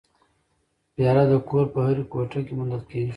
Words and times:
پیاله 0.95 1.23
د 1.31 1.33
کور 1.47 1.65
هرې 1.87 2.03
کوټې 2.11 2.39
کې 2.45 2.53
موندل 2.57 2.83
کېږي. 2.89 3.09